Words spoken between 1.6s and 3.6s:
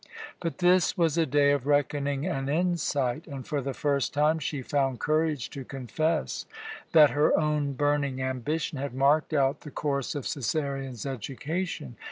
reckoning and insight, and